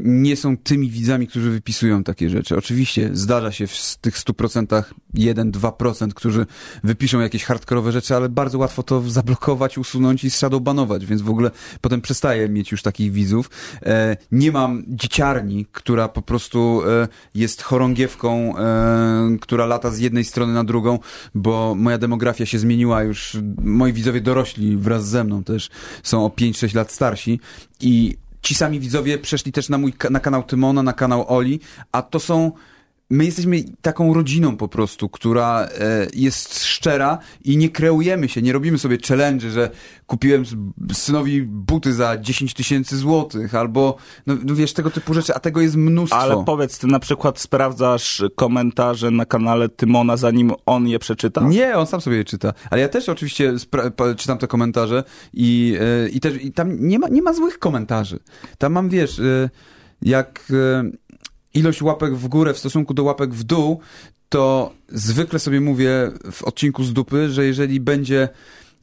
[0.03, 2.57] nie są tymi widzami, którzy wypisują takie rzeczy.
[2.57, 4.83] Oczywiście zdarza się w tych 100%
[5.15, 6.45] 1-2%, którzy
[6.83, 11.51] wypiszą jakieś hardkorowe rzeczy, ale bardzo łatwo to zablokować, usunąć i shadowbanować, więc w ogóle
[11.81, 13.49] potem przestaję mieć już takich widzów.
[13.85, 18.55] E, nie mam dzieciarni, która po prostu e, jest chorągiewką,
[19.41, 20.99] która lata z jednej strony na drugą,
[21.35, 23.37] bo moja demografia się zmieniła już.
[23.61, 25.69] Moi widzowie dorośli wraz ze mną też
[26.03, 27.39] są o 5-6 lat starsi
[27.81, 31.59] i ci sami widzowie przeszli też na mój na kanał Tymona, na kanał Oli,
[31.91, 32.51] a to są
[33.09, 38.53] my jesteśmy taką rodziną po prostu, która e, jest szczera i nie kreujemy się, nie
[38.53, 39.69] robimy sobie challenge, że
[40.05, 40.43] kupiłem
[40.93, 43.95] synowi buty za 10 tysięcy złotych, albo,
[44.27, 46.19] no, no, wiesz, tego typu rzeczy, a tego jest mnóstwo.
[46.19, 51.41] Ale powiedz, ty na przykład sprawdzasz komentarze na kanale Tymona, zanim on je przeczyta?
[51.41, 53.53] Nie, on sam sobie je czyta, ale ja też oczywiście
[54.17, 58.19] czytam te komentarze i, e, i też i tam nie ma, nie ma złych komentarzy.
[58.57, 59.49] Tam mam, wiesz, e,
[60.01, 60.51] jak
[61.55, 63.79] ilość łapek w górę w stosunku do łapek w dół,
[64.29, 68.29] to zwykle sobie mówię w odcinku z dupy, że jeżeli będzie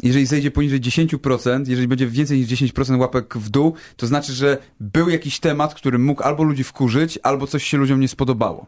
[0.02, 4.58] jeżeli zejdzie poniżej 10%, jeżeli będzie więcej niż 10% łapek w dół, to znaczy, że
[4.80, 8.66] był jakiś temat, który mógł albo ludzi wkurzyć, albo coś się ludziom nie spodobało.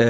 [0.00, 0.04] E,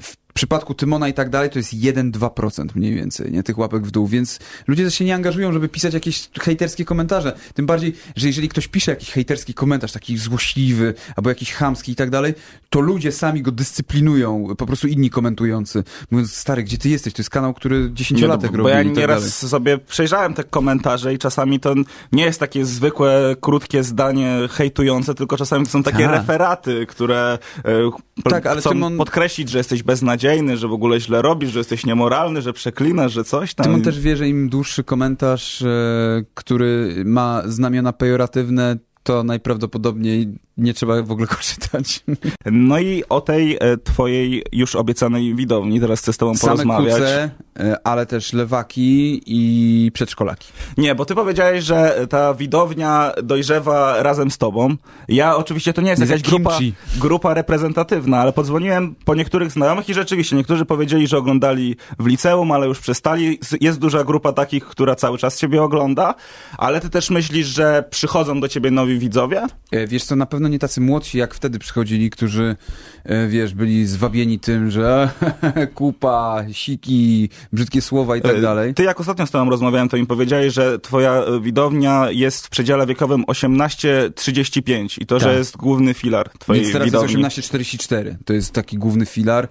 [0.00, 3.90] w przypadku Tymona i tak dalej to jest 1-2% mniej więcej, nie, tych łapek w
[3.90, 7.36] dół, więc ludzie też się nie angażują, żeby pisać jakieś hejterskie komentarze.
[7.54, 11.94] Tym bardziej, że jeżeli ktoś pisze jakiś hejterski komentarz, taki złośliwy, albo jakiś chamski i
[11.96, 12.34] tak dalej,
[12.70, 17.12] to ludzie sami go dyscyplinują, po prostu inni komentujący, mówiąc, stary, gdzie ty jesteś?
[17.14, 19.50] To jest kanał, który dziesięciolatek robi bo ja tak nieraz dalej.
[19.50, 21.74] sobie przejrzałem te komentarze i czasami to
[22.12, 26.10] nie jest takie zwykłe, krótkie zdanie hejtujące, tylko czasami to są takie Tak.
[26.10, 30.21] referaty, które e, Tak, ale chcą Tymon- podkreślić, że jesteś beznadziejny,
[30.56, 33.64] że w ogóle źle robisz, że jesteś niemoralny, że przeklinasz, że coś tam.
[33.64, 40.74] Tymon też wie, że im dłuższy komentarz, e, który ma znamiona pejoratywne, to najprawdopodobniej nie
[40.74, 42.00] trzeba w ogóle go czytać.
[42.50, 46.94] No i o tej e, twojej już obiecanej widowni teraz chcę z tobą Same porozmawiać.
[46.94, 50.48] kuce, e, ale też lewaki i przedszkolaki.
[50.78, 54.76] Nie, bo ty powiedziałeś, że ta widownia dojrzewa razem z tobą.
[55.08, 56.58] Ja oczywiście to nie jest jakaś jak grupa,
[57.00, 62.52] grupa reprezentatywna, ale podzwoniłem po niektórych znajomych i rzeczywiście niektórzy powiedzieli, że oglądali w liceum,
[62.52, 63.38] ale już przestali.
[63.60, 66.14] Jest duża grupa takich, która cały czas ciebie ogląda,
[66.58, 69.46] ale ty też myślisz, że przychodzą do ciebie nowi widzowie?
[69.72, 72.56] E, Wiesz co, na pewno nie tacy młodsi, jak wtedy przychodzili, którzy,
[73.04, 75.10] e, wiesz, byli zwabieni tym, że
[75.74, 78.74] kupa, siki, brzydkie słowa i tak E, dalej.
[78.74, 82.50] Ty jak ostatnio z tobą rozmawiałem, to mi powiedziałeś, że twoja e, widownia jest w
[82.50, 85.36] przedziale wiekowym 18-35 i to, że Tak.
[85.36, 87.04] jest główny filar twojej Więc teraz widowni.
[87.22, 88.16] jest 1844.
[88.24, 89.48] To jest taki główny filar,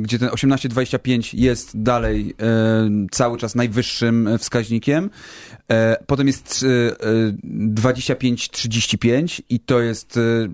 [0.00, 2.34] gdzie ten 1825 jest dalej
[3.10, 5.10] cały czas najwyższym wskaźnikiem.
[6.06, 7.32] Potem jest e, e,
[7.74, 10.50] 25-35 i to jest e,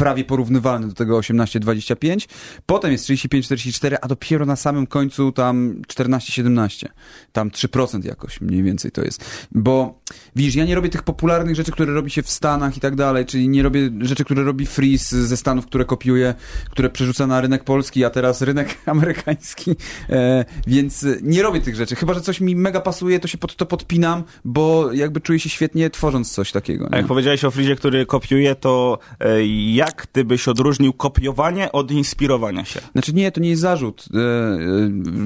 [0.00, 2.28] prawie porównywalny do tego 18-25.
[2.66, 6.86] Potem jest 35-44, a dopiero na samym końcu tam 14-17.
[7.32, 9.24] Tam 3% jakoś mniej więcej to jest.
[9.52, 10.00] Bo
[10.36, 13.26] widzisz, ja nie robię tych popularnych rzeczy, które robi się w Stanach i tak dalej,
[13.26, 16.34] czyli nie robię rzeczy, które robi Freeze ze Stanów, które kopiuje,
[16.70, 19.76] które przerzuca na rynek polski, a teraz rynek amerykański.
[20.10, 21.96] E, więc nie robię tych rzeczy.
[21.96, 25.48] Chyba, że coś mi mega pasuje, to się pod to podpinam, bo jakby czuję się
[25.48, 26.88] świetnie tworząc coś takiego.
[26.90, 27.08] A jak Nie?
[27.08, 29.44] powiedziałeś o Frizie, który kopiuje, to e,
[29.90, 32.80] jak ty byś odróżnił kopiowanie od inspirowania się?
[32.92, 34.20] Znaczy nie, to nie jest zarzut e, e,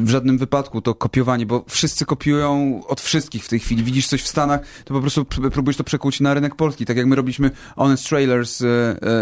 [0.04, 3.82] w żadnym wypadku to kopiowanie, bo wszyscy kopiują od wszystkich w tej chwili.
[3.84, 6.84] Widzisz coś w Stanach, to po prostu pr- próbujesz to przekuć na rynek polski.
[6.86, 8.66] Tak jak my robiliśmy Honest Trailers, e,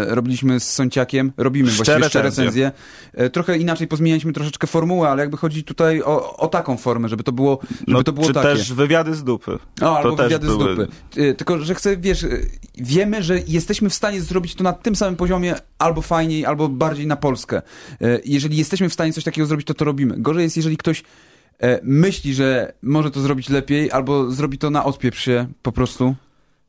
[0.07, 2.71] robiliśmy z Sąciakiem, robimy Szczere właściwie szczere recenzje.
[3.33, 7.31] trochę inaczej pozmienialiśmy troszeczkę formułę, ale jakby chodzi tutaj o, o taką formę, żeby to
[7.31, 8.47] było, żeby No, to było czy takie.
[8.47, 9.59] też wywiady z dupy.
[9.81, 10.87] O, albo wywiady z dupy.
[11.37, 12.25] Tylko, że chcę, wiesz,
[12.77, 15.32] wiemy, że jesteśmy w stanie zrobić to na tym samym poziomie,
[15.77, 17.61] albo fajniej, albo bardziej na Polskę.
[18.01, 20.15] Y, Jeżeli jesteśmy w stanie coś takiego zrobić, to to robimy.
[20.17, 21.03] Gorzej jest, jeżeli ktoś
[21.59, 26.15] e, myśli, że może to zrobić lepiej, albo zrobi to na odpieprz się po prostu.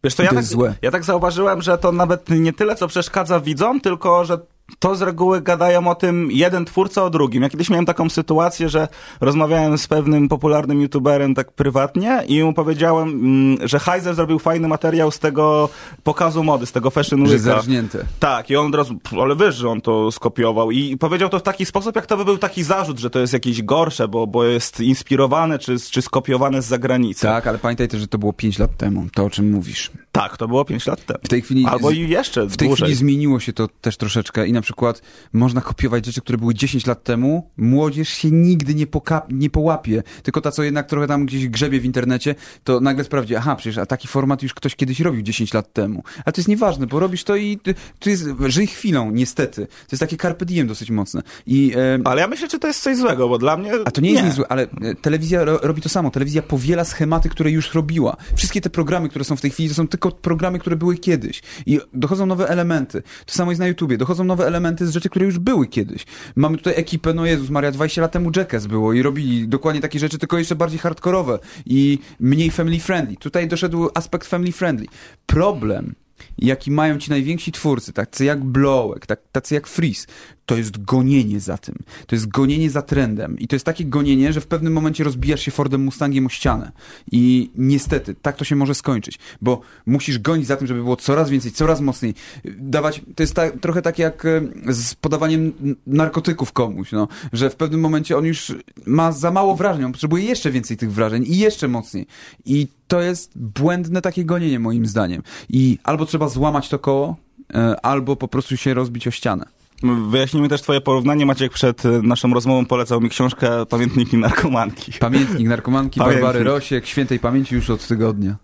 [0.05, 0.44] Wiesz I ja to tak,
[0.83, 4.38] ja tak zauważyłem, że to nawet nie tyle, co przeszkadza widzom, tylko że
[4.79, 7.42] to z reguły gadają o tym jeden twórca o drugim.
[7.42, 8.88] Ja kiedyś miałem taką sytuację, że
[9.20, 14.68] rozmawiałem z pewnym popularnym youtuberem tak prywatnie i mu powiedziałem, mm, że Heiser zrobił fajny
[14.68, 15.68] materiał z tego
[16.05, 17.44] pokazu mody, z tego Fashion Że Weeka.
[17.44, 18.05] zarżnięte.
[18.20, 20.70] Tak, i on od razu, "Pff, ale wiesz, że on to skopiował.
[20.70, 23.33] I powiedział to w taki sposób, jak to by był taki zarzut, że to jest
[23.33, 27.22] jakieś gorsze, bo, bo jest inspirowane czy, czy skopiowane z zagranicy.
[27.22, 29.90] Tak, ale pamiętaj też, że to było 5 lat temu, to o czym mówisz.
[30.12, 31.20] Tak, to było 5 lat temu.
[31.24, 31.66] W tej chwili...
[31.66, 32.85] Albo i jeszcze W tej dłużej.
[32.87, 37.05] chwili zmieniło się to też troszeczkę na przykład można kopiować rzeczy, które były 10 lat
[37.05, 37.51] temu.
[37.57, 38.87] Młodzież się nigdy nie,
[39.31, 40.03] nie połapie.
[40.23, 43.79] Tylko ta, co jednak trochę tam gdzieś grzebie w internecie, to nagle sprawdzi, aha, przecież
[43.79, 46.03] a taki format już ktoś kiedyś robił 10 lat temu.
[46.25, 47.59] Ale to jest nieważne, bo robisz to i
[47.99, 49.67] to jest, żyj chwilą, niestety.
[49.67, 51.23] To jest takie carpe diem dosyć mocne.
[51.47, 53.73] I, e, Ale ja myślę, czy to jest coś złego, bo dla mnie.
[53.85, 56.11] a to nie jest niezłe, ale e, telewizja ro, robi to samo.
[56.11, 58.17] Telewizja powiela schematy, które już robiła.
[58.37, 61.43] Wszystkie te programy, które są w tej chwili, to są tylko programy, które były kiedyś.
[61.67, 63.03] I dochodzą nowe elementy.
[63.27, 63.99] To samo jest na YouTubie.
[63.99, 66.07] Dochodzą nowe elementy z rzeczy, które już były kiedyś.
[66.37, 69.98] Mamy tutaj ekipę, no Jezus Maria, 20 lat temu Jackass było i robili dokładnie takie
[69.98, 73.16] rzeczy, tylko jeszcze bardziej hardkorowe i mniej family friendly.
[73.16, 74.87] Tutaj doszedł aspekt family friendly.
[75.26, 75.94] Problem
[76.38, 80.07] jaki mają ci najwięksi twórcy, tacy jak Blowek, tak, tacy jak Freeze,
[80.46, 81.74] to jest gonienie za tym.
[82.07, 83.38] To jest gonienie za trendem.
[83.38, 86.72] I to jest takie gonienie, że w pewnym momencie rozbijasz się Fordem Mustangiem o ścianę.
[87.12, 89.18] I niestety, tak to się może skończyć.
[89.40, 92.14] Bo musisz gonić za tym, żeby było coraz więcej, coraz mocniej.
[92.44, 95.52] Dawać, to jest tak, trochę tak jak e, z podawaniem
[95.87, 97.09] narkotyków komuś, no.
[97.33, 98.54] Że w pewnym momencie on już
[98.87, 102.07] ma za mało wrażeń, on potrzebuje jeszcze więcej tych wrażeń i jeszcze mocniej.
[102.44, 105.22] I to jest błędne takie gonienie moim zdaniem.
[105.48, 107.16] I albo trzeba złamać to koło,
[107.54, 109.46] e, albo po prostu się rozbić o ścianę.
[109.83, 111.27] Wyjaśnijmy też twoje porównanie.
[111.27, 114.93] Maciek przed e, naszą rozmową polecał mi książkę Pamiętniki narkomanki.
[115.01, 116.25] Pamiętnik narkomanki Pamiętnik.
[116.25, 118.37] Barbary Rosiek, świętej pamięci już od tygodnia.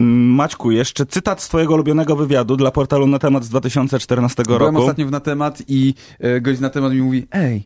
[0.00, 4.60] Mm, Maćku, jeszcze cytat z twojego ulubionego wywiadu dla portalu na temat z 2014 Byłem
[4.60, 4.78] roku.
[4.78, 7.64] ostatnio w na temat i e, gość na temat mi mówi, ej,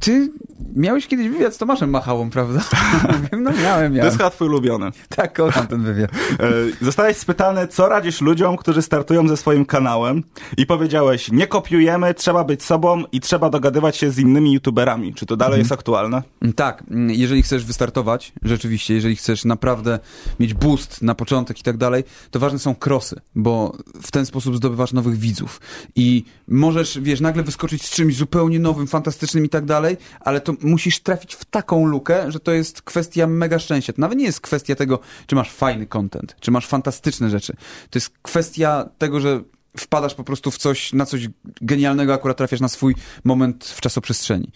[0.00, 0.32] Ty
[0.76, 2.60] miałeś kiedyś wywiad z Tomaszem Machałą, prawda?
[3.32, 3.98] no miałem, miałem.
[3.98, 4.90] To jest chyba twój ulubiony.
[5.08, 6.10] Tak, kocham ten wywiad.
[6.40, 10.22] E, zostałeś spytany, co radzisz ludziom, którzy startują ze swoim kanałem
[10.56, 15.14] i powiedziałeś, nie kopiujemy, trzeba być sobą i trzeba dogadywać się z innymi youtuberami.
[15.14, 15.60] Czy to dalej mhm.
[15.60, 16.22] jest aktualne?
[16.56, 19.98] Tak, jeżeli chcesz wystartować, rzeczywiście, jeżeli chcesz naprawdę
[20.40, 24.56] mieć boost na początek i tak dalej, to ważne są krosy, bo w ten sposób
[24.56, 25.60] zdobywasz nowych widzów
[25.96, 29.87] i możesz, wiesz, nagle wyskoczyć z czymś zupełnie nowym, fantastycznym i tak dalej,
[30.20, 33.92] ale to musisz trafić w taką lukę, że to jest kwestia mega szczęścia.
[33.92, 37.52] To nawet nie jest kwestia tego, czy masz fajny content, czy masz fantastyczne rzeczy.
[37.90, 39.42] To jest kwestia tego, że
[39.80, 41.28] wpadasz po prostu w coś, na coś
[41.60, 44.52] genialnego, akurat trafiasz na swój moment w czasoprzestrzeni.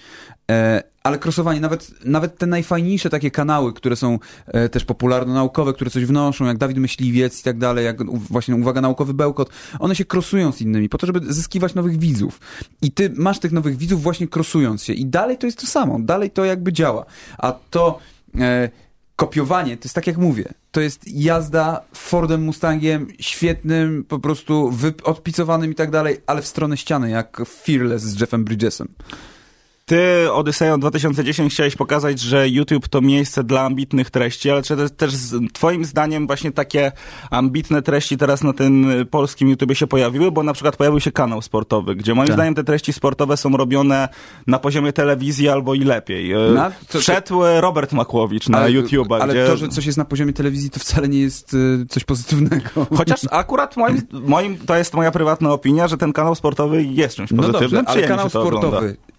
[0.50, 5.90] E, ale krosowanie, nawet, nawet te najfajniejsze takie kanały, które są e, też popularno-naukowe, które
[5.90, 10.04] coś wnoszą, jak Dawid Myśliwiec i tak dalej, jak właśnie Uwaga Naukowy Bełkot, one się
[10.04, 12.40] krosują z innymi po to, żeby zyskiwać nowych widzów.
[12.82, 14.92] I ty masz tych nowych widzów właśnie krosując się.
[14.92, 17.04] I dalej to jest to samo, dalej to jakby działa.
[17.38, 17.98] A to...
[18.40, 18.68] E,
[19.22, 24.72] kopiowanie, to jest tak jak mówię, to jest jazda Fordem Mustangiem, świetnym, po prostu
[25.04, 28.88] odpicowanym i tak dalej, ale w stronę ściany, jak Fearless z Jeffem Bridgesem.
[29.84, 35.14] Ty, Odyseją 2010, chciałeś pokazać, że YouTube to miejsce dla ambitnych treści, ale czy też
[35.52, 36.92] twoim zdaniem właśnie takie
[37.30, 40.32] ambitne treści teraz na tym polskim YouTube się pojawiły?
[40.32, 42.36] Bo na przykład pojawił się kanał sportowy, gdzie moim tak.
[42.36, 44.08] zdaniem te treści sportowe są robione
[44.46, 46.32] na poziomie telewizji albo i lepiej.
[46.32, 47.60] E, na, to, Wszedł to...
[47.60, 49.22] Robert Makłowicz na ale, YouTube'a.
[49.22, 49.46] Ale gdzie...
[49.46, 52.70] to, że coś jest na poziomie telewizji, to wcale nie jest y, coś pozytywnego.
[52.98, 57.30] Chociaż akurat moim, moim, to jest moja prywatna opinia, że ten kanał sportowy jest czymś
[57.30, 57.70] pozytywnym.
[57.72, 59.11] No dobrze, ale kanał sportowy, ogląda.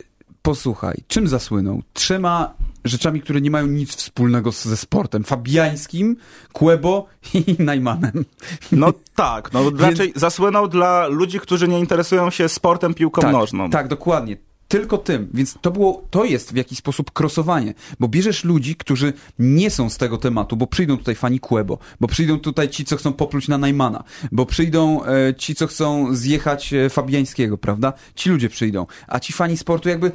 [0.43, 1.82] Posłuchaj, czym zasłynął?
[1.93, 2.53] Trzema
[2.86, 5.23] rzeczami, które nie mają nic wspólnego ze sportem.
[5.23, 6.15] Fabiańskim,
[6.53, 8.25] Kłebo i Najmanem.
[8.71, 9.82] No tak, no Więc...
[9.82, 13.69] raczej zasłynął dla ludzi, którzy nie interesują się sportem piłką tak, nożną.
[13.69, 14.38] Tak, dokładnie
[14.73, 15.29] tylko tym.
[15.33, 19.89] Więc to było, to jest w jakiś sposób krosowanie, bo bierzesz ludzi, którzy nie są
[19.89, 23.47] z tego tematu, bo przyjdą tutaj fani Quebo, bo przyjdą tutaj ci, co chcą popluć
[23.47, 27.93] na Najmana, bo przyjdą e, ci, co chcą zjechać e, Fabiańskiego, prawda?
[28.15, 28.86] Ci ludzie przyjdą.
[29.07, 30.12] A ci fani sportu jakby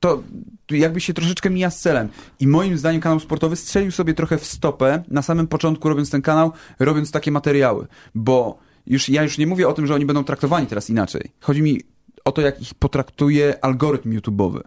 [0.00, 0.22] to
[0.70, 2.08] jakby się troszeczkę mija z celem.
[2.40, 6.22] I moim zdaniem kanał sportowy strzelił sobie trochę w stopę na samym początku, robiąc ten
[6.22, 10.24] kanał, robiąc takie materiały, bo już, ja już nie mówię o tym, że oni będą
[10.24, 11.30] traktowani teraz inaczej.
[11.40, 11.97] Chodzi mi
[12.28, 14.60] o to, jak ich potraktuje algorytm YouTube'owy.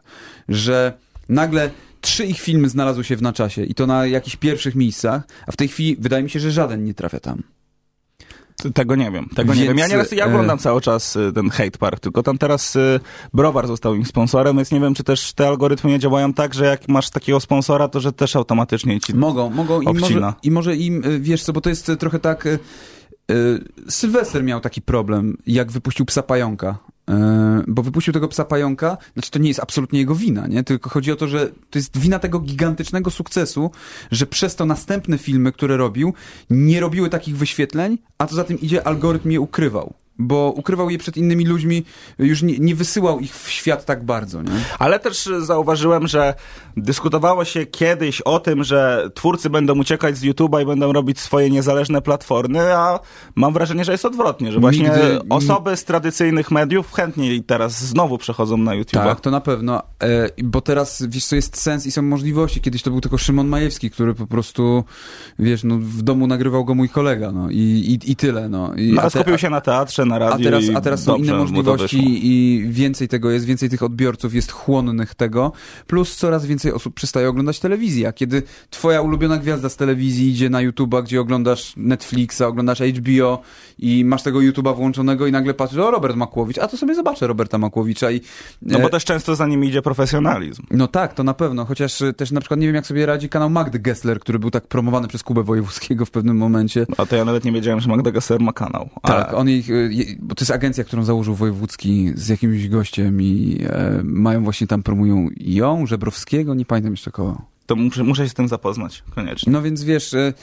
[0.50, 0.93] Że
[1.30, 1.71] nagle
[2.02, 5.52] trzy ich filmy znalazły się w na czasie i to na jakichś pierwszych miejscach, a
[5.52, 7.43] w tej chwili wydaje mi się, że żaden nie trafia tam.
[8.74, 9.78] Tego nie wiem, tego Więc, nie wiem.
[9.78, 10.62] Ja, nieraz, ja oglądam e...
[10.62, 13.00] cały czas y, ten hate park, tylko tam teraz y,
[13.34, 16.65] Browar został im sponsorem, więc nie wiem, czy też te algorytmy nie działają tak, że
[16.65, 20.76] jak masz takiego sponsora, to że też automatycznie ci Mogą, mogą i może, i może
[20.76, 22.45] im, wiesz co, bo to jest trochę tak...
[22.45, 22.60] Y,
[23.89, 26.78] Sylwester miał taki problem, jak wypuścił psa pająka.
[27.10, 30.64] E, bo wypuścił tego psa pająka, znaczy to nie jest absolutnie jego wina, nie?
[30.64, 33.72] Tylko chodzi o to, że to jest wina tego gigantycznego sukcesu,
[34.12, 36.14] że przez to następne filmy, które robił,
[36.50, 40.98] nie robiły takich wyświetleń, a to za tym idzie, algorytm je ukrywał bo ukrywał je
[40.98, 41.84] przed innymi ludźmi,
[42.20, 44.42] już nie, nie, wysyłał ich w świat tak bardzo.
[44.42, 44.52] Nie?
[44.80, 46.34] Ale też zauważyłem, że
[46.78, 51.50] dyskutowało się kiedyś o tym, że twórcy będą uciekać z YouTube'a i będą robić swoje
[51.50, 53.00] niezależne platformy, a
[53.36, 55.20] mam wrażenie, że jest odwrotnie, że właśnie Nigdy...
[55.30, 59.04] osoby z tradycyjnych mediów chętniej teraz znowu przechodzą na YouTube.
[59.04, 62.62] Tak, to na pewno, e, bo teraz, wiesz co, jest sens i są możliwości.
[62.62, 64.84] Kiedyś to był tylko Szymon Majewski, który po prostu,
[65.40, 68.74] wiesz, no, w domu nagrywał go mój kolega, no i, i, i tyle, no.
[68.76, 70.47] I, no, a skupił się na teatrze, na radiu.
[70.47, 74.52] A teraz, a teraz są inne możliwości i więcej tego jest, więcej tych odbiorców jest
[74.52, 75.52] chłonnych tego,
[75.88, 78.08] plus coraz więcej osób przestaje oglądać telewizję.
[78.08, 83.41] A kiedy twoja ulubiona gwiazda z telewizji idzie na YouTube'a, gdzie oglądasz Netflixa, oglądasz HBO
[83.80, 87.28] i masz tego YouTube'a włączonego i nagle patrzysz, o Robert Makłowicz, a to sobie zobaczę
[87.28, 88.21] Roberta Makłowicza i...
[88.62, 90.63] No bo e, też często za nim idzie profesjonalizm.
[90.71, 93.50] No tak, to na pewno, chociaż też na przykład nie wiem jak sobie radzi kanał
[93.50, 96.86] Magdy Gessler, który był tak promowany przez Kubę Wojewódzkiego w pewnym momencie.
[96.97, 98.89] A to ja nawet nie wiedziałem, że Magda Gessler ma kanał.
[99.04, 99.15] Ale...
[99.15, 99.69] Tak, on ich,
[100.19, 104.84] bo to jest agencja, którą założył Wojewódzki z jakimś gościem i e, mają właśnie tam,
[104.84, 107.41] promują ją, Żebrowskiego, nie pamiętam jeszcze kogo.
[107.65, 109.54] To muszę, muszę się z tym zapoznać, koniecznie.
[109.54, 110.13] No więc wiesz...
[110.13, 110.34] E,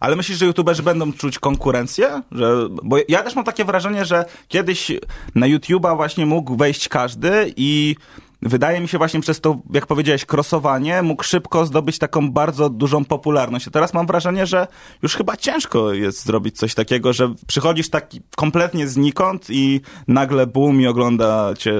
[0.00, 2.22] ale myślisz, że youtuberzy będą czuć konkurencję?
[2.32, 4.92] Że, bo ja też mam takie wrażenie, że kiedyś
[5.34, 7.96] na YouTube'a właśnie mógł wejść każdy i
[8.44, 13.04] wydaje mi się właśnie przez to, jak powiedziałeś, krosowanie, mógł szybko zdobyć taką bardzo dużą
[13.04, 13.68] popularność.
[13.68, 14.66] A teraz mam wrażenie, że
[15.02, 20.80] już chyba ciężko jest zrobić coś takiego, że przychodzisz taki kompletnie znikąd i nagle boom
[20.80, 21.74] i ogląda cię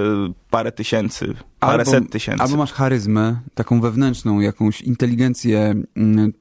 [0.50, 2.42] parę tysięcy, parę albo, set tysięcy.
[2.42, 6.32] Albo masz charyzmę, taką wewnętrzną, jakąś inteligencję mm,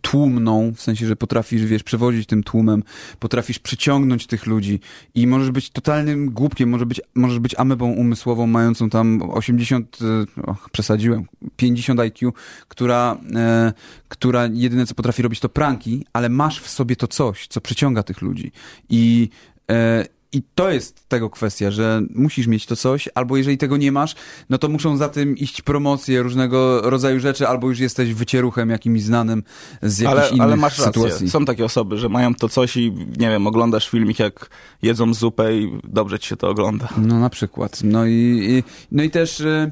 [0.00, 2.82] tłumną, w sensie, że potrafisz, wiesz, przewodzić tym tłumem,
[3.18, 4.80] potrafisz przyciągnąć tych ludzi
[5.14, 9.98] i możesz być totalnym głupkiem, może być, możesz być amebą umysłową, mającą tam 80,
[10.36, 11.24] e, och, przesadziłem,
[11.56, 12.32] 50 IQ,
[12.68, 13.72] która, e,
[14.08, 18.02] która jedyne co potrafi robić to pranki, ale masz w sobie to coś, co przyciąga
[18.02, 18.52] tych ludzi.
[18.88, 19.28] I
[19.70, 23.92] e, i to jest tego kwestia, że musisz mieć to coś, albo jeżeli tego nie
[23.92, 24.14] masz,
[24.50, 29.02] no to muszą za tym iść promocje różnego rodzaju rzeczy, albo już jesteś wycieruchem jakimś
[29.02, 29.42] znanym
[29.82, 31.12] z jakichś ale, innych ale masz sytuacji.
[31.12, 31.30] rację.
[31.30, 34.50] Są takie osoby, że mają to coś i nie wiem, oglądasz filmik jak
[34.82, 36.88] jedzą zupę i dobrze ci się to ogląda.
[36.96, 37.80] No na przykład.
[37.84, 39.70] No i, i no i też e,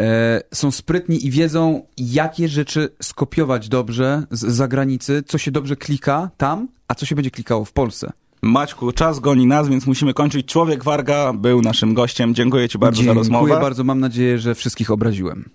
[0.00, 6.30] e, są sprytni i wiedzą, jakie rzeczy skopiować dobrze z zagranicy, co się dobrze klika
[6.36, 8.12] tam, a co się będzie klikało w Polsce.
[8.44, 10.46] Maćku, czas goni nas, więc musimy kończyć.
[10.46, 12.34] Człowiek Warga był naszym gościem.
[12.34, 13.60] Dziękuję ci bardzo Dziękuję za rozmowę.
[13.60, 15.50] bardzo, mam nadzieję, że wszystkich obraziłem.